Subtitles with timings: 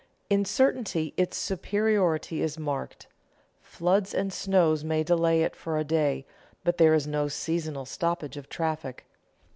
[0.31, 3.05] In certainty its superiority is marked;
[3.61, 6.25] floods and snows may delay it for a day,
[6.63, 9.05] but there is no seasonal stoppage of traffic.